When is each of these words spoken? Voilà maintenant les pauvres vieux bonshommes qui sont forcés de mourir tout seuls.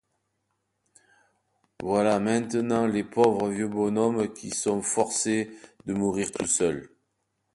Voilà 1.83 2.19
maintenant 2.19 2.87
les 2.87 3.03
pauvres 3.03 3.49
vieux 3.49 3.67
bonshommes 3.67 4.33
qui 4.33 4.49
sont 4.49 4.81
forcés 4.81 5.51
de 5.85 5.93
mourir 5.93 6.31
tout 6.31 6.47
seuls. 6.47 6.89